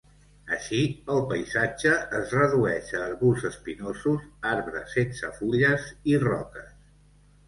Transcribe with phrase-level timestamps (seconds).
[0.55, 0.77] Així,
[1.15, 6.73] el paisatge es redueix a arbusts espinosos, arbres sense fulles i roques.